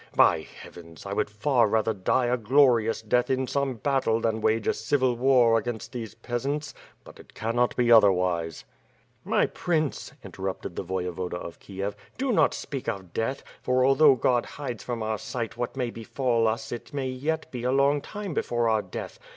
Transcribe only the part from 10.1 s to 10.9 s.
interrupted the